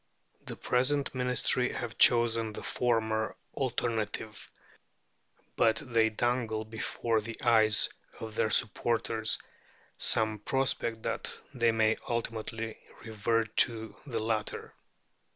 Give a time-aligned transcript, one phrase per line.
[0.47, 4.49] The present Ministry have chosen the former alternative,
[5.55, 7.87] but they dangle before the eyes
[8.19, 9.37] of their supporters
[9.99, 14.73] some prospect that they may ultimately revert to the latter.